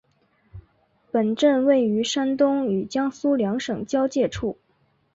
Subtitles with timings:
[1.11, 4.57] 本镇位于山东与江苏两省交界处。